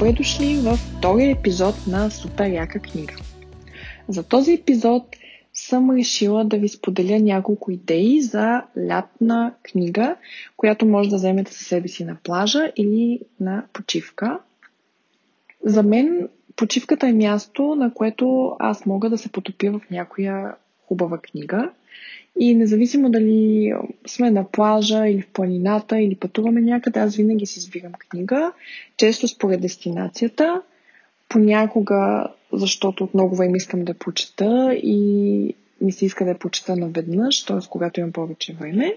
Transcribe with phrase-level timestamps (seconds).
[0.00, 3.14] Добре дошли във втория епизод на Супер яка книга.
[4.08, 5.02] За този епизод
[5.54, 10.16] съм решила да ви споделя няколко идеи за лятна книга,
[10.56, 14.38] която може да вземете със себе си на плажа или на почивка.
[15.64, 20.54] За мен почивката е място, на което аз мога да се потопя в някоя
[20.86, 21.70] хубава книга.
[22.40, 23.72] И независимо дали
[24.06, 28.52] сме на плажа или в планината или пътуваме някъде, аз винаги си избирам книга,
[28.96, 30.62] често според дестинацията,
[31.28, 37.44] понякога защото от много време искам да почета и ми се иска да почета наведнъж,
[37.44, 37.68] т.е.
[37.70, 38.96] когато имам повече време.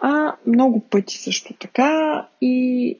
[0.00, 2.98] А много пъти също така и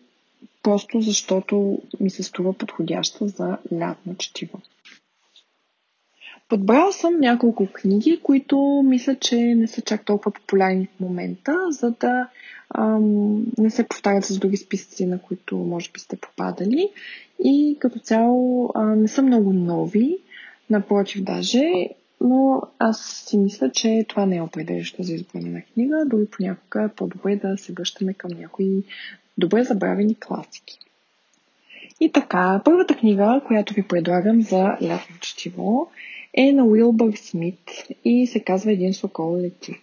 [0.63, 4.61] просто защото ми се струва подходяща за лятно четиво.
[6.49, 11.91] Подбрала съм няколко книги, които мисля, че не са чак толкова популярни в момента, за
[11.91, 12.29] да
[12.75, 16.89] ам, не се повтарят с други списъци, на които може би сте попадали.
[17.45, 20.19] И като цяло а, не са много нови,
[20.71, 21.65] напротив даже,
[22.21, 26.83] но аз си мисля, че това не е определящо за избора на книга, дори понякога
[26.83, 28.83] е по-добре да се връщаме към някои
[29.39, 30.79] добре забравени класики.
[32.01, 35.91] И така, първата книга, която ви предлагам за лятно четиво,
[36.37, 37.71] е на Уилбър Смит
[38.05, 39.75] и се казва Един сокол лети.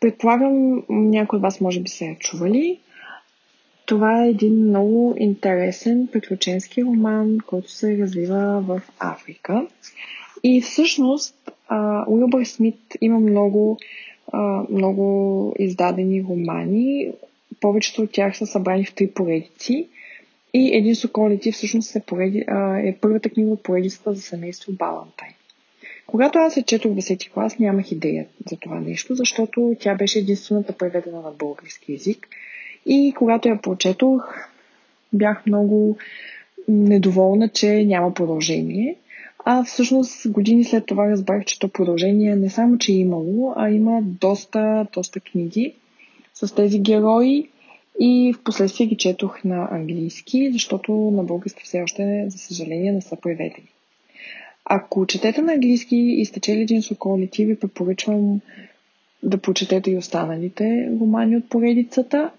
[0.00, 2.78] Предполагам, някои от вас може би се е чували.
[3.86, 9.66] Това е един много интересен приключенски роман, който се развива в Африка.
[10.44, 11.50] И всъщност
[12.08, 13.78] Уилбър Смит има много,
[14.70, 17.12] много издадени романи.
[17.60, 19.88] Повечето от тях са събрани в три поредици.
[20.54, 22.44] И един сокол лети всъщност е, пореди,
[22.84, 25.32] е първата книга от поредицата за семейство Балантайн.
[26.06, 30.18] Когато аз се четох в 10 клас, нямах идея за това нещо, защото тя беше
[30.18, 32.28] единствената преведена на български язик.
[32.86, 34.34] И когато я прочетох,
[35.12, 35.96] бях много
[36.68, 38.96] недоволна, че няма продължение.
[39.44, 43.70] А всъщност години след това разбрах, че то продължение не само, че е имало, а
[43.70, 45.74] има доста, доста книги
[46.34, 47.48] с тези герои
[48.00, 53.00] и в последствие ги четох на английски, защото на български все още, за съжаление, не
[53.00, 53.68] са преведени.
[54.64, 58.40] Ако четете на английски и сте чели един сокол лети, ви препоръчвам
[59.22, 62.30] да прочетете и останалите романи от поредицата.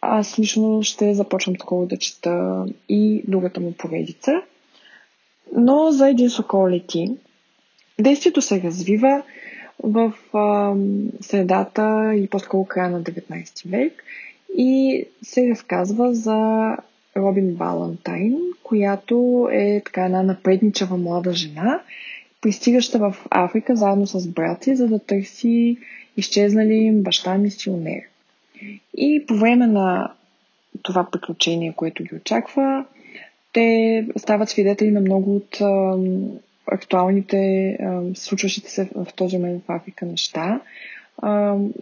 [0.00, 4.32] Аз лично ще започвам такова да чета и другата му поредица.
[5.56, 6.68] Но за един сокол
[7.98, 9.22] действието се развива
[9.82, 10.74] в а,
[11.20, 14.04] средата и по-скоро края на 19 век
[14.56, 16.76] и се разказва за
[17.16, 21.80] Робин Балантайн, която е така една напредничава млада жена,
[22.40, 25.78] пристигаща в Африка заедно с брат си, за да търси
[26.16, 28.02] изчезнали баща мисионер.
[28.96, 30.12] И по време на
[30.82, 32.84] това приключение, което ги очаква,
[33.52, 35.58] те стават свидетели на много от
[36.66, 37.78] актуалните,
[38.14, 40.60] случващите се в този момент в Африка неща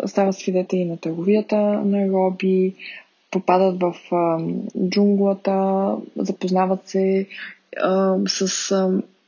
[0.06, 2.74] стават свидетели на търговията на роби,
[3.30, 3.94] попадат в
[4.88, 7.26] джунглата, запознават се
[8.26, 8.72] с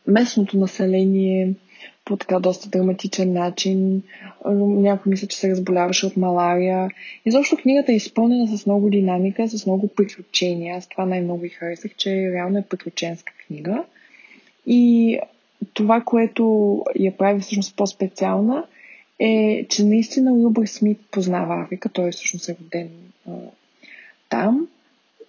[0.07, 1.55] местното население
[2.05, 4.03] по така доста драматичен начин.
[4.47, 6.91] Някой мисля, че се разболяваше от малария.
[7.27, 10.77] Изобщо книгата е изпълнена с много динамика, с много приключения.
[10.77, 13.85] Аз това най-много и харесах, че реално е приключенска книга.
[14.67, 15.19] И
[15.75, 18.65] това, което я прави всъщност по-специална,
[19.19, 22.89] е, че наистина Уилбър Смит познава Африка, той всъщност е роден
[23.29, 23.33] а,
[24.29, 24.69] там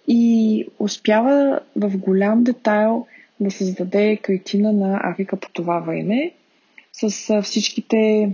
[0.08, 3.06] и успява в голям детайл
[3.40, 6.32] да създаде картина на Африка по това време
[6.92, 8.30] с а, всичките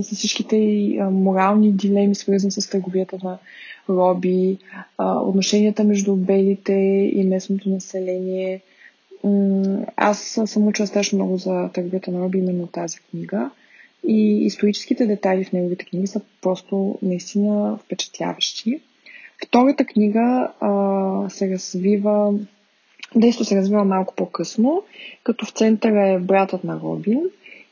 [0.00, 0.56] с всичките
[1.00, 3.38] а, морални дилеми, свързани с търговията на
[3.88, 4.58] роби,
[4.98, 6.72] отношенията между белите
[7.14, 8.60] и местното население.
[9.96, 13.50] Аз съм учила страшно много за търговията на роби именно тази книга.
[14.04, 18.80] И историческите детайли в неговите книги са просто наистина впечатляващи.
[19.46, 22.34] Втората книга а, се развива,
[23.14, 24.82] действо се развива малко по-късно,
[25.22, 27.20] като в центъра е братът на Робин.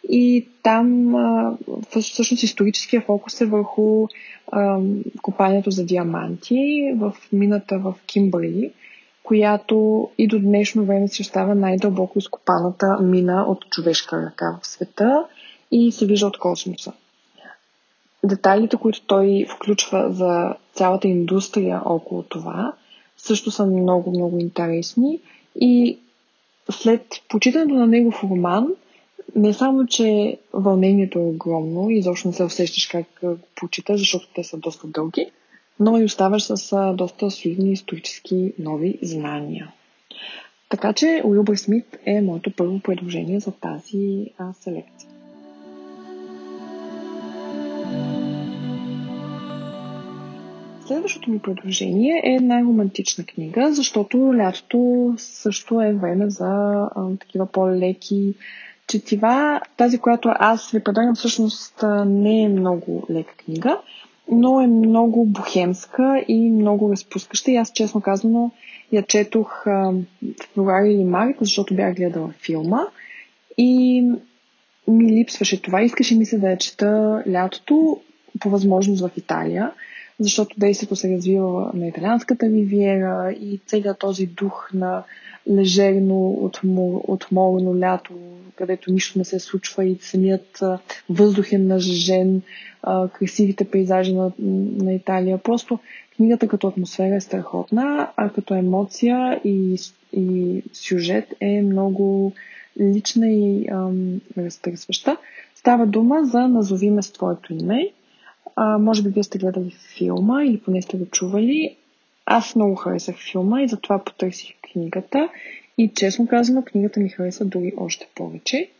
[0.09, 1.56] И там а,
[2.00, 4.06] всъщност историческия фокус е върху
[4.53, 4.79] а,
[5.23, 8.73] копанието за диаманти в мината в Кимбърли,
[9.23, 15.25] която и до днешно време се остава най-дълбоко изкопаната мина от човешка ръка в света
[15.75, 16.93] и се вижда от космоса.
[18.25, 22.73] Детайлите, които той включва за цялата индустрия около това,
[23.17, 25.21] също са много, много интересни
[25.61, 25.99] и
[26.71, 28.69] след почитането на негов роман,
[29.37, 34.29] не само, че вълнението е огромно и изобщо не се усещаш как го почиташ, защото
[34.35, 35.31] те са доста дълги,
[35.81, 39.73] но и оставаш с доста солидни исторически нови знания.
[40.69, 45.14] Така че Уилбър Смит е моето първо предложение за тази а, селекция.
[50.87, 58.35] Следващото ми предложение е най-романтична книга, защото лятото също е време за а, такива по-леки
[58.87, 59.61] четива.
[59.77, 63.81] Тази, която аз ви предлагам, всъщност не е много лека книга,
[64.31, 67.51] но е много бухемска и много разпускаща.
[67.51, 68.51] И аз, честно казано,
[68.93, 69.95] я четох в
[70.55, 72.81] февруари или март, защото бях гледала филма.
[73.59, 74.03] И
[74.89, 75.83] ми липсваше това.
[75.83, 78.01] Искаше ми се да я чета лятото,
[78.41, 79.73] по възможност в Италия
[80.21, 85.03] защото действието се развива на италианската ривиера и целият този дух на
[85.51, 86.51] лежерно,
[87.09, 88.15] отморено лято,
[88.57, 90.63] където нищо не се случва и самият
[91.11, 92.43] въздух е нажежен,
[93.13, 95.39] красивите пейзажи на, на Италия.
[95.39, 95.79] Просто
[96.17, 99.79] книгата като атмосфера е страхотна, а като емоция и,
[100.13, 102.33] и сюжет е много
[102.81, 105.17] лична и ам, разтърсваща.
[105.55, 107.91] Става дума за Назови ме с твоето име
[108.56, 111.77] а, може би вие сте гледали филма или поне сте го чували.
[112.27, 115.29] Аз много харесах филма и затова потърсих книгата.
[115.79, 118.71] И честно казано, книгата ми хареса дори още повече.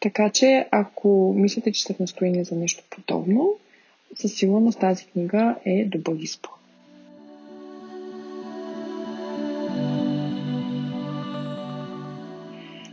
[0.00, 3.54] Така че, ако мислите, че сте в настроение за нещо подобно,
[4.14, 6.50] със сигурност тази книга е добър избор.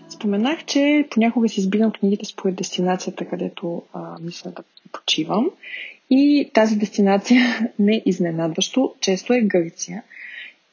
[0.10, 5.50] Споменах, че понякога си избирам книгите според дестинацията, където а, мисля да почивам.
[6.12, 10.04] И тази дестинация, не изненадващо, често е Гърция.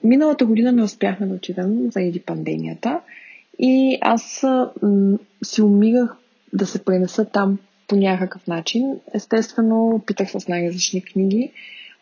[0.05, 3.01] Миналата година не успяхме да отидем заради пандемията
[3.59, 4.43] и аз
[4.83, 6.17] м- си умирах
[6.53, 7.59] да се пренеса там
[7.89, 9.01] по някакъв начин.
[9.15, 11.51] Естествено, питах с най-различни книги,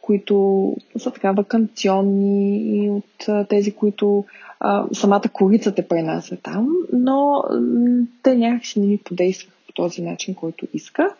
[0.02, 4.24] които са така вакансионни и от тези, които
[4.60, 10.02] а, самата корица те пренася там, но м- те някакси не ми подействаха по този
[10.02, 11.12] начин, който исках.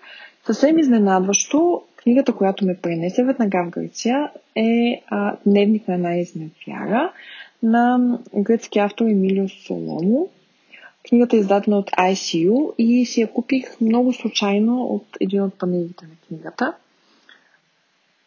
[0.47, 7.13] Съвсем изненадващо, книгата, която ме пренесе веднага в Гърция е а, Дневник на една изневяра
[7.63, 10.29] на гръцки автор Емилио Соломо.
[11.09, 16.05] Книгата е издадена от ICU и си я купих много случайно от един от панелите
[16.05, 16.75] на книгата.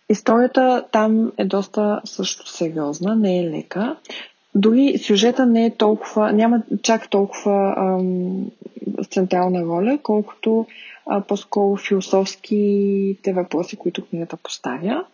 [0.10, 3.96] Историята там е доста също сериозна, не е лека.
[4.56, 8.52] Дори сюжета не е толкова, няма чак толкова ам,
[9.10, 10.66] централна роля, колкото
[11.06, 15.06] а, по-скоро философските въпроси, които книгата поставя.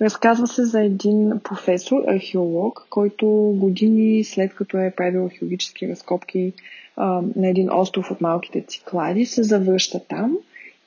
[0.00, 6.52] Разказва се за един професор, археолог, който години след като е правил археологически разкопки
[6.96, 10.38] а, на един остров от малките циклади, се завръща там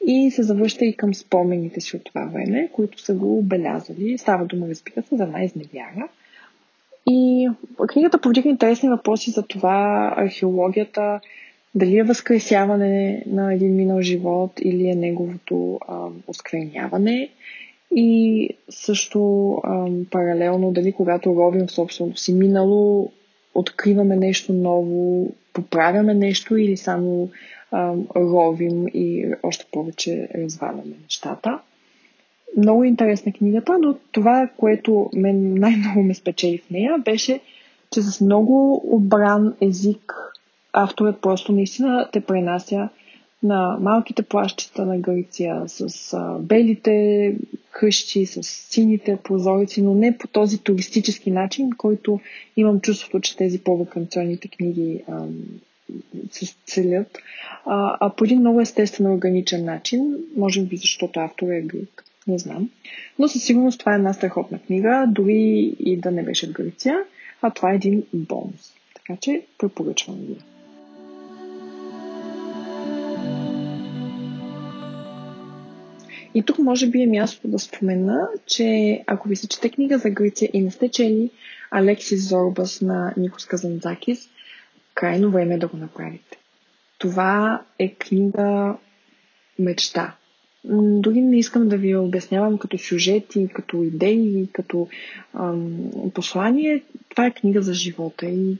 [0.07, 4.17] и се завръща и към спомените си от това време, които са го обелязали.
[4.17, 6.07] Става дума, разбира се, за една изневяра.
[7.09, 7.49] И
[7.87, 11.19] книгата повдига интересни въпроси за това археологията
[11.75, 17.29] дали е възкресяване на един минал живот или е неговото а, оскверняване.
[17.95, 23.11] И също а, паралелно дали когато ровим в собственото си минало,
[23.55, 27.29] откриваме нещо ново, поправяме нещо или само
[27.71, 31.59] а, ровим и още повече разваляме нещата.
[32.57, 37.39] Много интересна книгата, но това, което мен най-много ме спечели в нея, беше,
[37.91, 40.13] че с много обран език
[40.75, 42.89] авторът просто наистина те пренася
[43.43, 47.35] на малките плащчета на Гърция, с а, белите
[47.71, 52.19] къщи, с сините прозорици, но не по този туристически начин, който
[52.57, 55.03] имам чувството, че тези по-вакансионните книги
[56.31, 57.17] се целят,
[57.65, 62.37] а, а по един много естествен, органичен начин, може би защото автор е грък, не
[62.37, 62.69] знам.
[63.19, 66.97] Но със сигурност това е една страхотна книга, дори и да не беше в Гърция,
[67.41, 68.73] а това е един бонус.
[68.95, 70.35] Така че препоръчвам ви.
[76.35, 80.09] И тук може би е място да спомена, че ако ви се чете книга за
[80.09, 81.31] Гърция и не сте чели
[81.71, 84.29] Алексис Зорбас на Никос Казанзакис,
[84.93, 86.37] крайно време е да го направите.
[86.97, 88.75] Това е книга
[89.59, 90.15] мечта.
[90.99, 94.87] Дори не искам да ви обяснявам като сюжети, като идеи, като
[95.33, 96.83] ам, послание.
[97.09, 98.57] Това е книга за живота и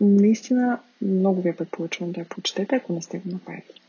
[0.00, 3.83] наистина много ви препоръчвам да я прочетете, ако не сте го направили.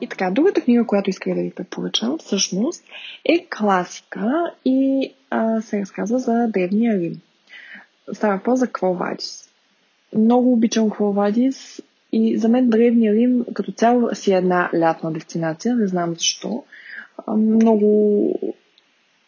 [0.00, 2.84] И така, другата книга, която исках да ви препоръчам, всъщност
[3.24, 7.20] е класика и а, се разказва за Древния Рим.
[8.12, 9.50] Става въпрос за Квалвадис.
[10.16, 11.82] Много обичам Квалвадис.
[12.12, 16.64] И за мен Древния Рим като цяло си е една лятна дестинация, не знам защо.
[17.28, 18.32] Много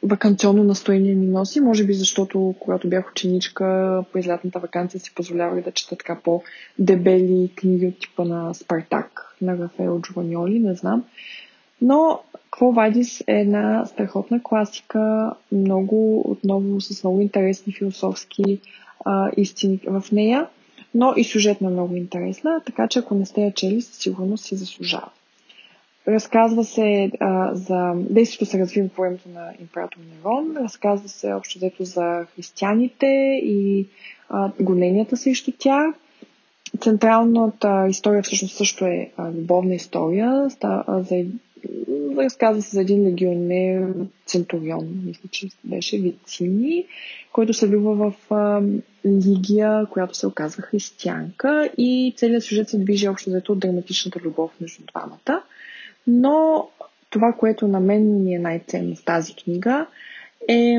[0.02, 5.64] вакансионно настроение ми носи, може би защото когато бях ученичка, през лятната вакансия си позволявах
[5.64, 11.04] да чета така по-дебели книги от типа на Спартак, на Рафаел Джованьоли, не знам.
[11.80, 18.61] Но Кво Вадис е една страхотна класика, много, отново с много интересни философски
[19.04, 20.47] а, истини в нея,
[20.94, 24.56] но и сюжетно много интересна, така че ако не сте я чели, със сигурност си
[24.56, 25.09] заслужава.
[26.09, 27.92] Разказва се а, за...
[27.97, 30.56] Действието се развива по времето на император Нерон.
[30.56, 33.06] Разказва се общо взето за християните
[33.42, 33.87] и
[34.28, 35.94] а, гоненията срещу тях.
[36.80, 40.50] Централната история всъщност също е а, любовна история.
[40.50, 41.25] Ста, а, за,
[42.18, 43.94] разказва се за един легионер,
[44.26, 46.85] центурион, мисля, че беше Вицини,
[47.32, 48.62] който се влюбва в а,
[49.06, 54.50] Лигия, която се оказва християнка и целият сюжет се движи общо взето от драматичната любов
[54.61, 55.42] между двамата.
[56.06, 56.68] Но
[57.11, 59.87] това, което на мен ми е най-ценно в тази книга,
[60.49, 60.78] е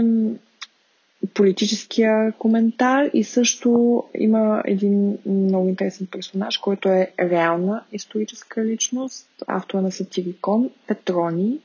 [1.34, 9.82] политическия коментар и също има един много интересен персонаж, който е реална историческа личност, автора
[9.82, 11.60] на Сатирикон, Петрони.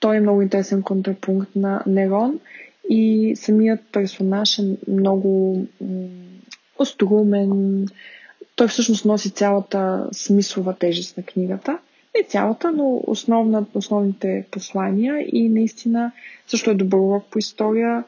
[0.00, 2.40] Той е много интересен контрапункт на Нерон
[2.88, 5.60] и самият персонаж е много
[6.78, 7.86] остроумен.
[8.56, 11.78] Той всъщност носи цялата смислова тежест на книгата
[12.18, 16.12] не цялата, но основна, основните послания и наистина
[16.46, 18.04] също е добър урок по история.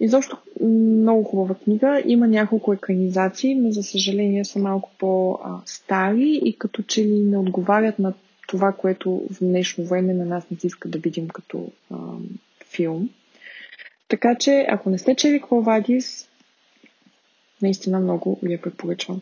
[0.00, 2.02] Изобщо много хубава книга.
[2.06, 7.98] Има няколко екранизации, но за съжаление са малко по-стари и като че ли не отговарят
[7.98, 8.12] на
[8.48, 11.96] това, което в днешно време на нас не се иска да видим като а,
[12.70, 13.08] филм.
[14.08, 16.28] Така че, ако не сте чели Кловадис,
[17.62, 19.20] наистина много я препоръчвам.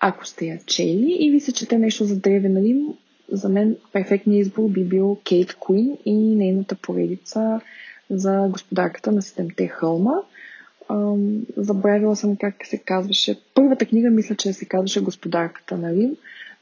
[0.00, 2.86] Ако сте я чели и ви се чете нещо за Древен Рим,
[3.28, 7.60] за мен перфектният избор би бил Кейт Куин и нейната поредица
[8.10, 10.14] за господарката на седемте хълма.
[11.56, 13.40] Забравила съм как се казваше.
[13.54, 16.16] Първата книга мисля, че се казваше Господарката на Рим,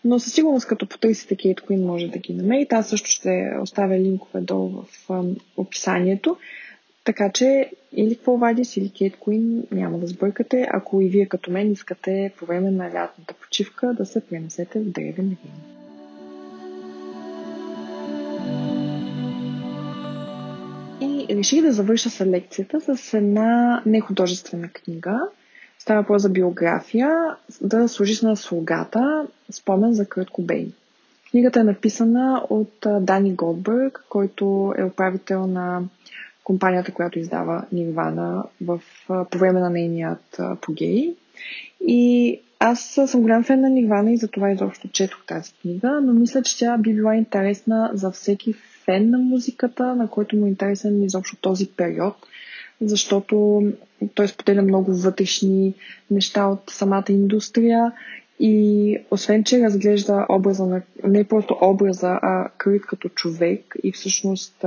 [0.04, 2.74] но със сигурност като потърсите Кейт Куин може да ги намерите.
[2.74, 5.24] Аз също ще оставя линкове долу в
[5.56, 6.36] описанието.
[7.04, 11.50] Така че или какво вадис, или Кейт Куин няма да сбъркате, ако и вие като
[11.50, 15.79] мен искате по време на лятната почивка да се пренесете в Древен Рим.
[21.30, 25.20] Реших да завърша селекцията с една нехудожествена книга.
[25.78, 27.16] Става по за биография,
[27.60, 30.72] да служи на слугата, спомен за Кърт Кобейн.
[31.30, 35.82] Книгата е написана от Дани Голдбърг, който е управител на
[36.44, 38.80] компанията, която издава Нирвана в,
[39.30, 41.14] по време на нейният апогей.
[41.86, 46.42] И аз съм голям фен на Нирвана и затова изобщо четох тази книга, но мисля,
[46.42, 48.54] че тя би била интересна за всеки
[48.90, 52.14] фен на музиката, на който му е интересен изобщо този период,
[52.80, 53.62] защото
[54.14, 55.74] той споделя много вътрешни
[56.10, 57.92] неща от самата индустрия
[58.40, 64.64] и освен, че разглежда образа на, не просто образа, а Крит като човек и всъщност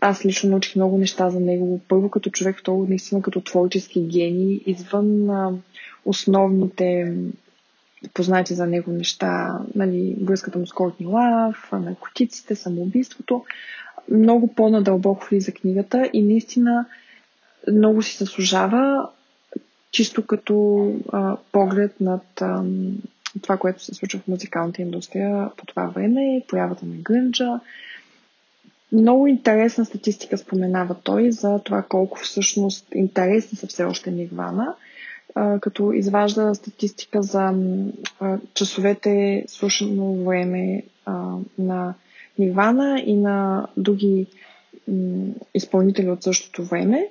[0.00, 1.80] аз лично научих много неща за него.
[1.88, 5.30] Първо като човек, второ наистина като творчески гений, извън
[6.04, 7.14] основните
[8.14, 13.44] познати за него неща, нали, връзката му с Кортни Лав, наркотиците, самоубийството.
[14.10, 16.86] Много по-надълбоко влиза книгата и наистина
[17.72, 19.08] много си заслужава
[19.90, 22.62] чисто като а, поглед над а,
[23.42, 27.60] това, което се случва в музикалната индустрия по това време, появата на грънджа.
[28.92, 34.74] Много интересна статистика споменава той за това колко всъщност интересни са все още Нирвана–
[35.60, 37.54] като изважда статистика за
[38.54, 40.82] часовете слушано време
[41.58, 41.94] на
[42.38, 44.26] Нирвана и на други
[45.54, 47.08] изпълнители от същото време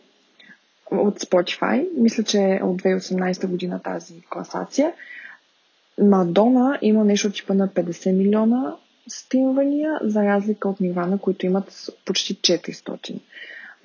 [0.92, 1.88] от Spotify.
[1.98, 4.94] Мисля, че е от 2018 година тази класация.
[6.02, 8.76] Мадона има нещо типа на 50 милиона
[9.08, 13.20] стримвания, за разлика от Нирвана, които имат почти 400.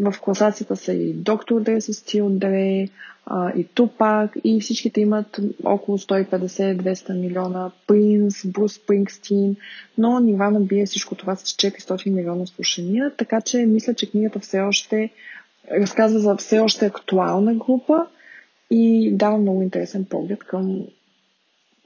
[0.01, 2.89] В класацията са и Доктор Дре с Стил Дре,
[3.57, 9.57] и Тупак, и всичките имат около 150-200 милиона, Принс, Брус Спрингстин,
[9.99, 14.61] но Нивана бие всичко това с 400 милиона слушания, така че мисля, че книгата все
[14.61, 15.11] още
[15.73, 18.07] разказва за все още актуална група
[18.71, 20.85] и дава много интересен поглед към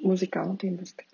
[0.05, 1.09] музикалната индустрия.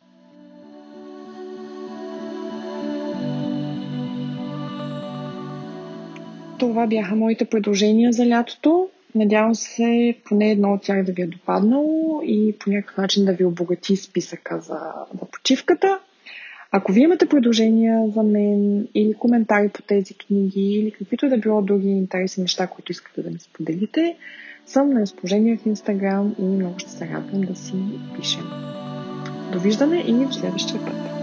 [6.60, 8.88] Това бяха моите предложения за лятото.
[9.14, 13.32] Надявам се поне едно от тях да ви е допаднало и по някакъв начин да
[13.32, 14.78] ви обогати списъка за,
[15.20, 15.98] за почивката.
[16.72, 21.62] Ако вие имате предложения за мен или коментари по тези книги или каквито да било
[21.62, 24.16] други интересни неща, които искате да ми споделите,
[24.66, 27.74] съм на разположение в Инстаграм и много ще се радвам да си
[28.16, 28.44] пишем.
[29.52, 31.19] Довиждане и в следващия път!